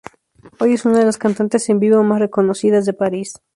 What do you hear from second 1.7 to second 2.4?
vivo más